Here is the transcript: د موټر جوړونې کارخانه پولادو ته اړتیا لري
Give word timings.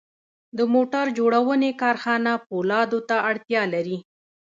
د 0.57 0.59
موټر 0.73 1.05
جوړونې 1.19 1.71
کارخانه 1.81 2.31
پولادو 2.47 2.99
ته 3.09 3.15
اړتیا 3.29 3.61
لري 3.73 3.97